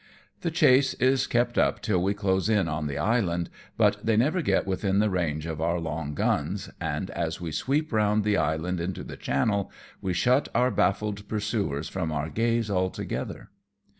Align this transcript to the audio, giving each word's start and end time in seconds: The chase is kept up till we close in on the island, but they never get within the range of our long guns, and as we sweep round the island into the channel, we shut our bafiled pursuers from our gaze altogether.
The 0.39 0.49
chase 0.49 0.95
is 0.95 1.27
kept 1.27 1.59
up 1.59 1.79
till 1.79 2.01
we 2.01 2.15
close 2.15 2.49
in 2.49 2.67
on 2.67 2.87
the 2.87 2.97
island, 2.97 3.51
but 3.77 4.03
they 4.03 4.17
never 4.17 4.41
get 4.41 4.65
within 4.65 4.97
the 4.97 5.11
range 5.11 5.45
of 5.45 5.61
our 5.61 5.79
long 5.79 6.15
guns, 6.15 6.71
and 6.81 7.11
as 7.11 7.39
we 7.39 7.51
sweep 7.51 7.93
round 7.93 8.23
the 8.23 8.35
island 8.35 8.79
into 8.79 9.03
the 9.03 9.15
channel, 9.15 9.71
we 10.01 10.13
shut 10.15 10.49
our 10.55 10.71
bafiled 10.71 11.27
pursuers 11.27 11.87
from 11.87 12.11
our 12.11 12.31
gaze 12.31 12.71
altogether. 12.71 13.51